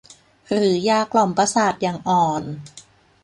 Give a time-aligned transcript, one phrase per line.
[0.49, 2.43] หรือยากล่อมประสาทอย่างอ่อน